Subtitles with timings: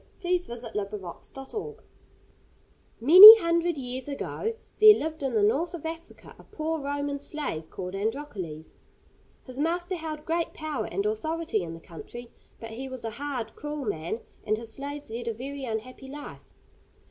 [0.23, 1.75] THE STORY OF ANDROCLES AND THE LION
[3.01, 7.69] Many hundred years ago, there lived in the north of Africa a poor Roman slave
[7.69, 8.77] called Androcles.
[9.43, 13.55] His master held great power and authority in the country, but he was a hard,
[13.55, 16.49] cruel man, and his slaves led a very unhappy life.